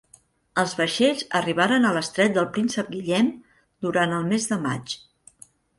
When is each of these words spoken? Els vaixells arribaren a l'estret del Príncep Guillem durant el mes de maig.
Els 0.61 0.71
vaixells 0.79 1.21
arribaren 1.41 1.85
a 1.87 1.93
l'estret 1.97 2.35
del 2.39 2.49
Príncep 2.57 2.91
Guillem 2.97 3.31
durant 3.87 4.21
el 4.21 4.29
mes 4.35 4.53
de 4.55 4.63
maig. 4.67 5.01